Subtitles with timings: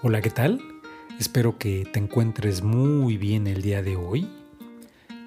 [0.00, 0.62] Hola, ¿qué tal?
[1.18, 4.28] Espero que te encuentres muy bien el día de hoy.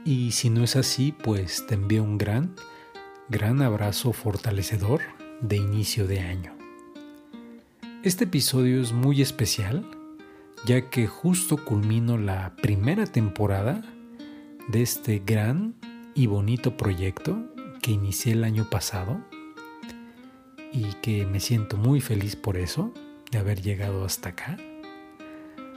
[0.06, 2.56] Y si no es así, pues te envío un gran,
[3.28, 5.02] gran abrazo fortalecedor
[5.42, 6.56] de inicio de año.
[8.04, 9.86] Este episodio es muy especial,
[10.66, 13.84] ya que justo culmino la primera temporada
[14.70, 15.76] de este gran
[16.16, 17.38] y bonito proyecto
[17.82, 19.20] que inicié el año pasado
[20.72, 22.94] y que me siento muy feliz por eso,
[23.32, 24.58] de haber llegado hasta acá.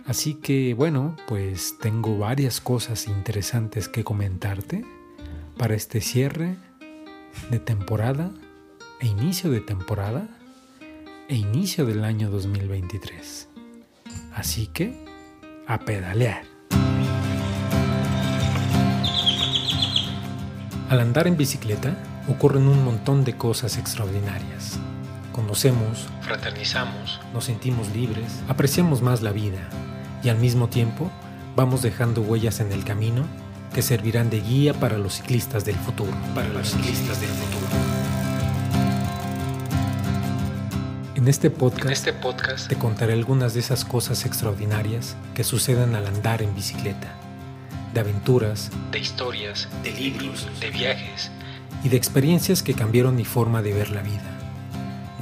[0.06, 4.84] Así que bueno, pues tengo varias cosas interesantes que comentarte
[5.56, 6.56] para este cierre
[7.50, 8.30] de temporada
[9.00, 10.28] e inicio de temporada
[11.28, 13.48] e inicio del año 2023.
[14.34, 15.04] Así que,
[15.66, 16.44] a pedalear.
[20.90, 21.96] Al andar en bicicleta
[22.28, 24.78] ocurren un montón de cosas extraordinarias.
[25.34, 29.68] Conocemos, fraternizamos, nos sentimos libres, apreciamos más la vida
[30.22, 31.10] y al mismo tiempo
[31.56, 33.24] vamos dejando huellas en el camino
[33.74, 36.12] que servirán de guía para los ciclistas del futuro.
[36.36, 37.66] Para los ciclistas del futuro.
[41.16, 46.06] En este podcast, este podcast te contaré algunas de esas cosas extraordinarias que suceden al
[46.06, 47.12] andar en bicicleta,
[47.92, 51.32] de aventuras, de historias, de libros, de viajes
[51.82, 54.33] y de experiencias que cambiaron mi forma de ver la vida.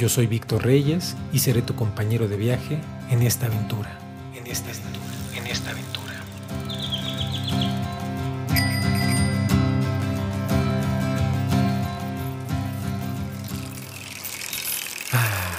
[0.02, 2.76] Yo soy Víctor Reyes y seré tu compañero de viaje
[3.08, 3.96] en esta aventura,
[4.34, 6.14] en esta aventura, en esta aventura.
[15.12, 15.56] Ah.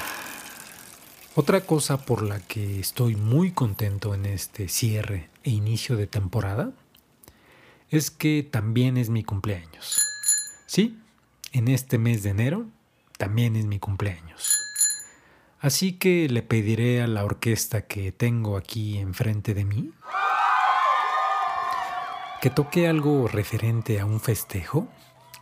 [1.35, 6.73] Otra cosa por la que estoy muy contento en este cierre e inicio de temporada
[7.89, 10.01] es que también es mi cumpleaños.
[10.65, 10.99] Sí,
[11.53, 12.67] en este mes de enero
[13.23, 14.59] también es mi cumpleaños.
[15.61, 19.93] Así que le pediré a la orquesta que tengo aquí enfrente de mí
[22.41, 24.89] que toque algo referente a un festejo,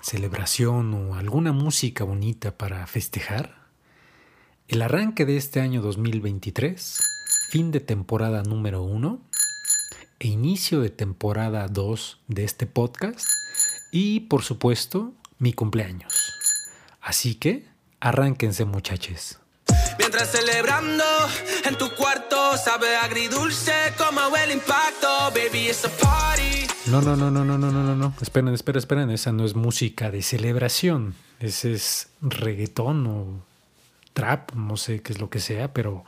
[0.04, 3.66] celebración o alguna música bonita para festejar.
[4.68, 7.02] El arranque de este año 2023,
[7.50, 9.20] fin de temporada número 1
[10.20, 13.28] e inicio de temporada 2 de este podcast
[13.92, 16.14] y por supuesto mi cumpleaños.
[17.02, 17.71] Así que
[18.02, 19.38] Arránquense muchachos.
[20.00, 20.34] Mientras.
[26.88, 29.10] No, no, no, no, no, no, no, no, Esperen, esperen, esperen.
[29.12, 31.14] Esa no es música de celebración.
[31.40, 33.46] Ese es reggaetón o
[34.14, 36.04] trap, no sé qué es lo que sea, pero.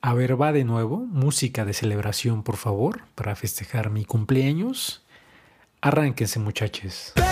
[0.00, 0.98] A ver, va de nuevo.
[0.98, 5.02] Música de celebración, por favor, para festejar mi cumpleaños.
[5.82, 7.12] Arránquense, muchachos.
[7.16, 7.24] Ven,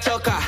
[0.00, 0.38] choca.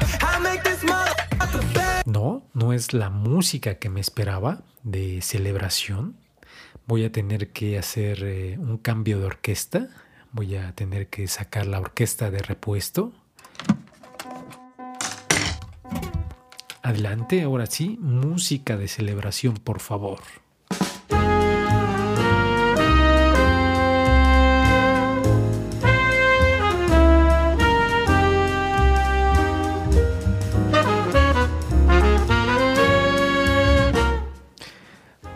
[2.05, 6.17] No, no es la música que me esperaba de celebración.
[6.87, 9.89] Voy a tener que hacer eh, un cambio de orquesta.
[10.33, 13.13] Voy a tener que sacar la orquesta de repuesto.
[16.83, 20.21] Adelante, ahora sí, música de celebración, por favor.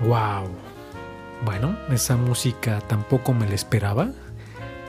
[0.02, 0.48] Wow.
[1.44, 4.10] Bueno, esa música tampoco me la esperaba,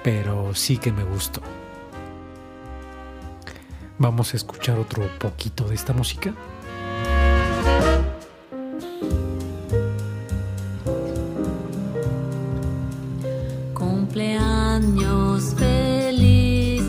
[0.04, 1.42] pero sí que me gustó.
[4.00, 6.34] Vamos a escuchar otro poquito de esta música.
[13.74, 16.84] Cumpleaños feliz.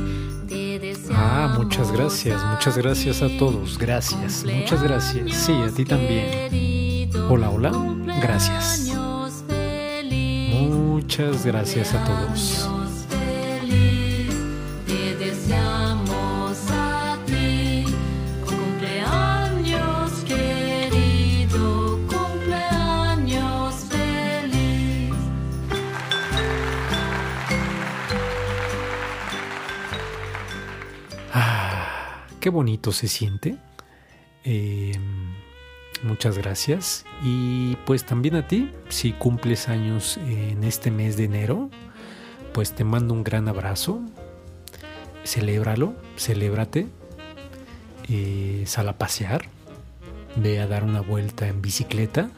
[0.49, 5.35] Te Ah, muchas gracias, muchas gracias a todos, gracias, muchas gracias.
[5.35, 6.65] Sí, a ti también.
[7.31, 7.73] Hola, hola,
[8.27, 8.91] Gracias.
[10.51, 12.67] Muchas gracias a todos.
[31.35, 33.59] Ah, qué bonito se siente
[36.05, 37.06] Muchas gracias.
[37.23, 41.71] Y pues también a ti, si cumples años en este mes de enero,
[42.53, 44.03] pues te mando un gran abrazo.
[45.25, 46.89] Celébralo, celébrate.
[48.11, 49.47] Eh, sal a pasear.
[50.37, 52.29] Ve a dar una vuelta en bicicleta.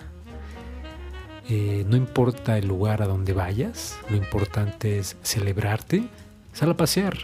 [1.49, 6.05] Eh, no importa el lugar a donde vayas, lo importante es celebrarte.
[6.53, 7.19] Sal a pasear,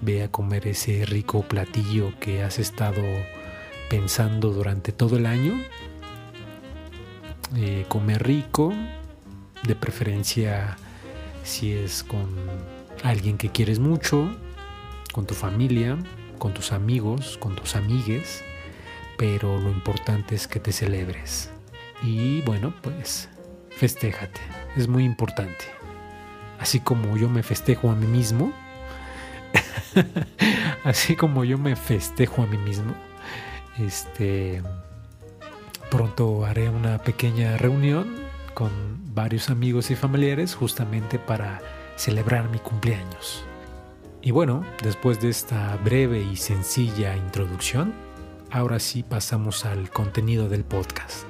[0.00, 3.02] ve a comer ese rico platillo que has estado
[3.92, 5.52] pensando durante todo el año
[7.56, 8.72] eh, comer rico,
[9.64, 10.78] de preferencia
[11.44, 12.26] si es con
[13.04, 14.34] alguien que quieres mucho,
[15.12, 15.98] con tu familia,
[16.38, 18.42] con tus amigos, con tus amigues,
[19.18, 21.50] pero lo importante es que te celebres.
[22.02, 23.28] Y bueno, pues
[23.68, 24.40] festéjate,
[24.74, 25.66] es muy importante.
[26.58, 28.54] Así como yo me festejo a mí mismo,
[30.82, 32.94] así como yo me festejo a mí mismo,
[33.78, 34.62] este
[35.90, 38.14] pronto haré una pequeña reunión
[38.54, 38.70] con
[39.14, 41.60] varios amigos y familiares justamente para
[41.96, 43.44] celebrar mi cumpleaños.
[44.22, 47.92] Y bueno, después de esta breve y sencilla introducción,
[48.50, 51.24] ahora sí pasamos al contenido del podcast.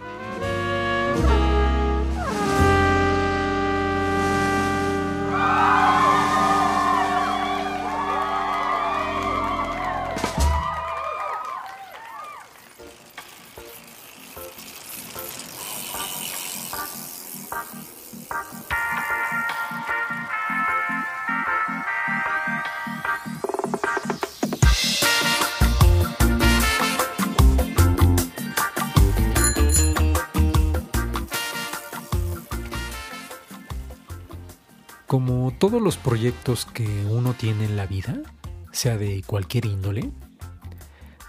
[35.12, 38.22] Como todos los proyectos que uno tiene en la vida,
[38.70, 40.10] sea de cualquier índole,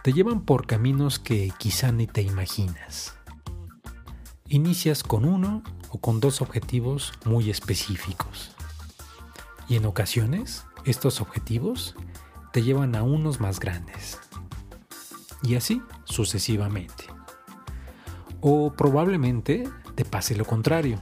[0.05, 3.17] te llevan por caminos que quizá ni te imaginas.
[4.47, 8.55] Inicias con uno o con dos objetivos muy específicos.
[9.67, 11.93] Y en ocasiones, estos objetivos
[12.53, 14.17] te llevan a unos más grandes.
[15.41, 17.03] Y así sucesivamente.
[18.39, 21.01] O probablemente te pase lo contrario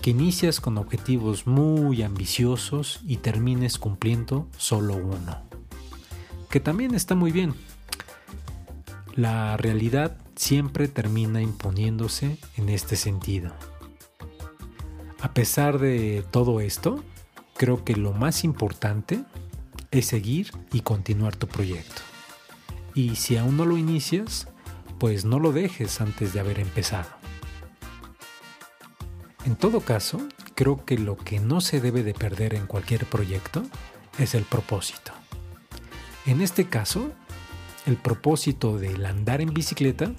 [0.00, 5.42] que inicias con objetivos muy ambiciosos y termines cumpliendo solo uno.
[6.48, 7.54] Que también está muy bien.
[9.14, 13.52] La realidad siempre termina imponiéndose en este sentido.
[15.20, 17.04] A pesar de todo esto,
[17.56, 19.22] creo que lo más importante
[19.90, 22.00] es seguir y continuar tu proyecto.
[22.94, 24.48] Y si aún no lo inicias,
[24.98, 27.19] pues no lo dejes antes de haber empezado.
[29.50, 30.20] En todo caso,
[30.54, 33.64] creo que lo que no se debe de perder en cualquier proyecto
[34.16, 35.10] es el propósito.
[36.24, 37.10] En este caso,
[37.84, 40.12] el propósito del andar en bicicleta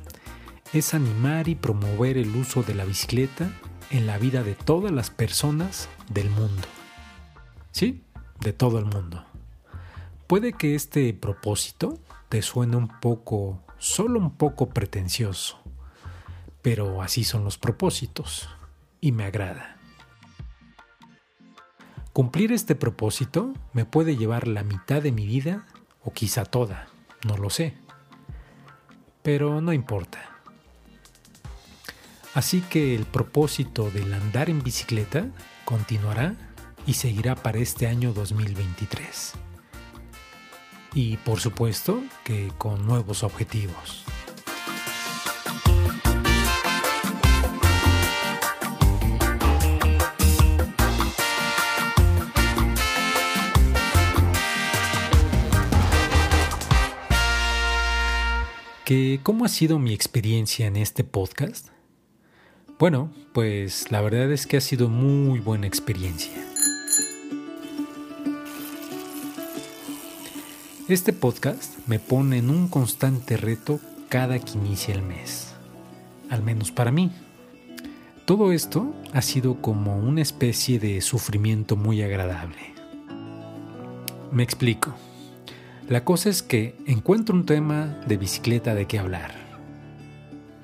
[0.74, 3.50] es animar y promover el uso de la bicicleta
[3.90, 6.68] en la vida de todas las personas del mundo.
[7.72, 8.04] Sí,
[8.42, 9.24] de todo el mundo.
[10.28, 15.58] Puede que este propósito te suene un poco, solo un poco pretencioso,
[16.62, 18.50] pero así son los propósitos
[19.02, 19.78] y me agrada.
[22.14, 25.66] Cumplir este propósito me puede llevar la mitad de mi vida
[26.04, 26.88] o quizá toda,
[27.26, 27.74] no lo sé.
[29.24, 30.30] Pero no importa.
[32.34, 35.28] Así que el propósito del andar en bicicleta
[35.66, 36.36] continuará
[36.86, 39.34] y seguirá para este año 2023.
[40.94, 44.06] Y por supuesto que con nuevos objetivos.
[59.24, 61.70] ¿Cómo ha sido mi experiencia en este podcast?
[62.78, 66.34] Bueno, pues la verdad es que ha sido muy buena experiencia.
[70.90, 73.80] Este podcast me pone en un constante reto
[74.10, 75.54] cada que inicia el mes,
[76.30, 77.12] al menos para mí.
[78.26, 82.74] Todo esto ha sido como una especie de sufrimiento muy agradable.
[84.34, 84.94] Me explico.
[85.90, 89.32] La cosa es que encuentro un tema de bicicleta de qué hablar.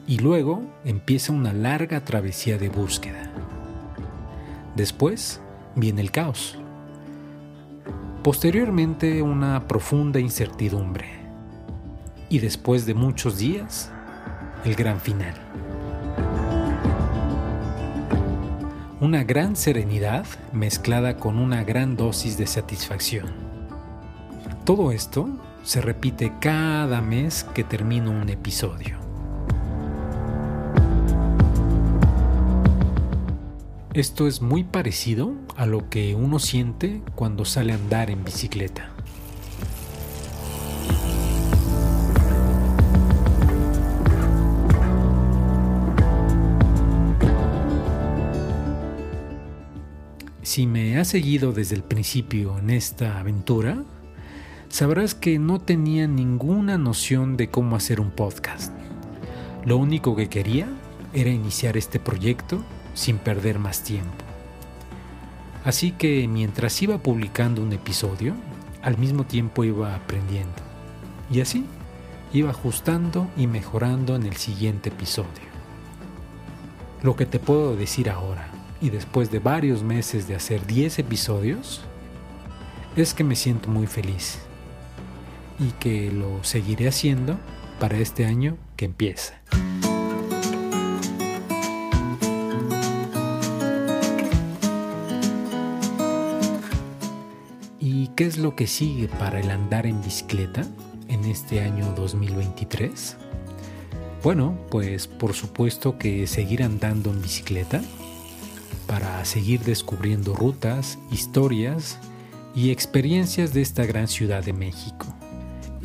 [0.06, 3.32] Y luego empieza una larga travesía de búsqueda.
[4.76, 5.42] Después
[5.76, 6.58] viene el caos.
[8.24, 11.08] Posteriormente una profunda incertidumbre.
[12.30, 13.92] Y después de muchos días,
[14.64, 15.34] el gran final.
[19.02, 23.47] Una gran serenidad mezclada con una gran dosis de satisfacción.
[24.68, 25.30] Todo esto
[25.64, 28.98] se repite cada mes que termino un episodio.
[33.94, 38.92] Esto es muy parecido a lo que uno siente cuando sale a andar en bicicleta.
[50.42, 53.86] Si me has seguido desde el principio en esta aventura,
[54.70, 58.74] sabrás que no tenía ninguna noción de cómo hacer un podcast.
[59.66, 60.68] Lo único que quería
[61.14, 64.26] era iniciar este proyecto sin perder más tiempo.
[65.64, 68.34] Así que mientras iba publicando un episodio,
[68.82, 70.56] al mismo tiempo iba aprendiendo.
[71.32, 71.66] Y así
[72.34, 75.48] iba ajustando y mejorando en el siguiente episodio.
[77.04, 78.50] Lo que te puedo decir ahora,
[78.82, 81.82] y después de varios meses de hacer 10 episodios,
[82.96, 84.40] es que me siento muy feliz
[85.60, 87.38] y que lo seguiré haciendo
[87.80, 89.42] para este año que empieza.
[97.80, 100.64] ¿Y qué es lo que sigue para el andar en bicicleta
[101.08, 103.18] en este año 2023?
[104.24, 107.82] Bueno, pues por supuesto que seguir andando en bicicleta
[108.88, 112.00] para seguir descubriendo rutas, historias
[112.56, 115.17] y experiencias de esta gran ciudad de México.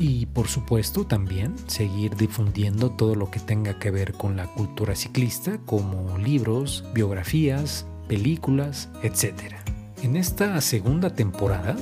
[0.05, 4.97] Y por supuesto también seguir difundiendo todo lo que tenga que ver con la cultura
[4.97, 9.55] ciclista como libros, biografías, películas, etc.
[10.03, 11.77] En esta segunda temporada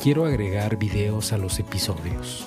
[0.00, 2.46] quiero agregar videos a los episodios.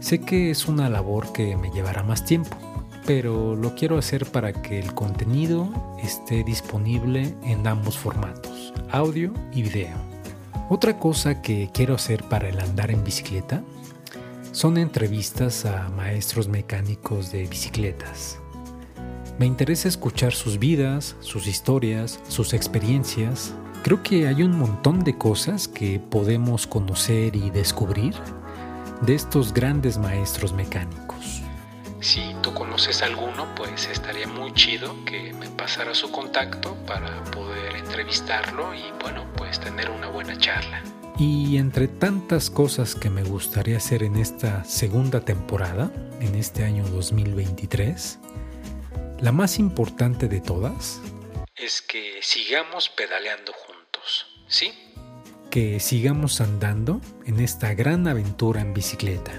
[0.00, 2.56] Sé que es una labor que me llevará más tiempo,
[3.06, 9.62] pero lo quiero hacer para que el contenido esté disponible en ambos formatos, audio y
[9.62, 9.94] video.
[10.68, 13.62] Otra cosa que quiero hacer para el andar en bicicleta
[14.60, 18.38] son entrevistas a maestros mecánicos de bicicletas.
[19.38, 23.54] Me interesa escuchar sus vidas, sus historias, sus experiencias.
[23.82, 28.14] Creo que hay un montón de cosas que podemos conocer y descubrir
[29.00, 31.40] de estos grandes maestros mecánicos.
[32.00, 37.76] Si tú conoces alguno, pues estaría muy chido que me pasara su contacto para poder
[37.76, 40.82] entrevistarlo y bueno, pues tener una buena charla.
[41.20, 46.82] Y entre tantas cosas que me gustaría hacer en esta segunda temporada, en este año
[46.88, 48.18] 2023,
[49.20, 50.98] la más importante de todas,
[51.54, 54.72] Es que sigamos pedaleando juntos, ¿sí?
[55.50, 59.32] que sigamos andando en esta gran aventura en bicicleta.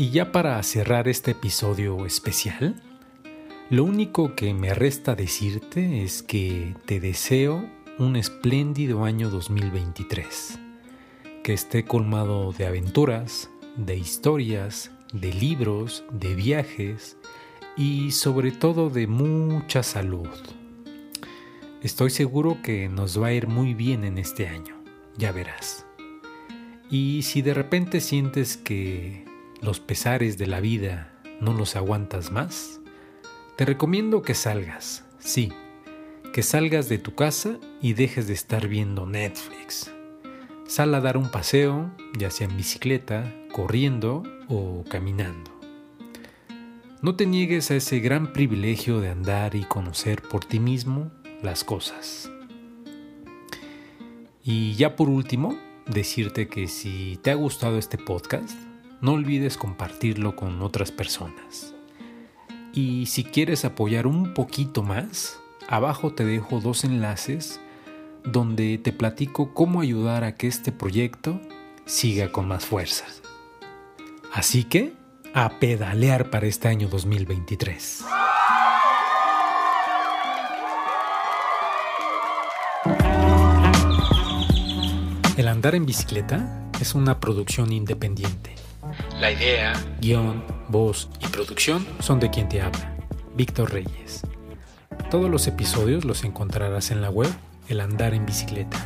[0.00, 2.82] Y ya para cerrar este episodio especial,
[3.68, 10.58] lo único que me resta decirte es que te deseo un espléndido año 2023,
[11.44, 17.18] que esté colmado de aventuras, de historias, de libros, de viajes
[17.76, 20.30] y sobre todo de mucha salud.
[21.82, 24.82] Estoy seguro que nos va a ir muy bien en este año,
[25.18, 25.84] ya verás.
[26.88, 29.28] Y si de repente sientes que
[29.60, 32.80] los pesares de la vida no los aguantas más,
[33.56, 35.52] te recomiendo que salgas, sí,
[36.32, 39.90] que salgas de tu casa y dejes de estar viendo Netflix.
[40.66, 45.50] Sal a dar un paseo, ya sea en bicicleta, corriendo o caminando.
[47.02, 51.10] No te niegues a ese gran privilegio de andar y conocer por ti mismo
[51.42, 52.30] las cosas.
[54.44, 58.56] Y ya por último, decirte que si te ha gustado este podcast,
[59.00, 61.74] no olvides compartirlo con otras personas.
[62.72, 67.60] Y si quieres apoyar un poquito más, abajo te dejo dos enlaces
[68.24, 71.40] donde te platico cómo ayudar a que este proyecto
[71.86, 73.06] siga con más fuerza.
[74.32, 74.92] Así que,
[75.34, 78.04] a pedalear para este año 2023.
[85.36, 88.54] El andar en bicicleta es una producción independiente.
[89.20, 92.96] La idea, Guión, voz y producción son de quien te habla,
[93.36, 94.22] Víctor Reyes.
[95.10, 97.30] Todos los episodios los encontrarás en la web
[97.68, 98.78] El Andar en Bicicleta.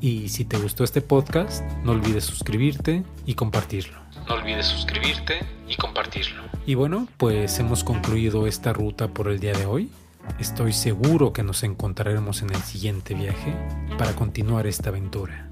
[0.00, 3.98] Y si te gustó este podcast, no olvides suscribirte y compartirlo.
[4.28, 6.44] no olvides suscribirte y compartirlo.
[6.64, 9.90] Y bueno, pues hemos concluido esta ruta por el día de hoy.
[10.38, 13.52] Estoy seguro que nos encontraremos en el siguiente viaje
[13.98, 15.48] para continuar esta aventura.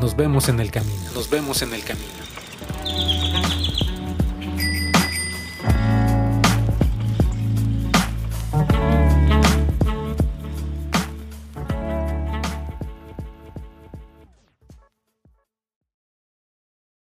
[0.00, 1.12] Nos vemos en el camino.
[1.14, 2.29] Nos vemos en el camino.